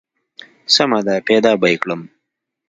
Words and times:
سمه 0.73 0.99
ده 1.07 1.15
پيدا 1.27 1.51
به 1.61 1.67
يې 1.71 1.77
کم. 1.83 2.01